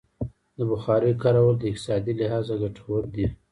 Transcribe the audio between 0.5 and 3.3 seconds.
د بخارۍ کارول د اقتصادي لحاظه ګټور دي.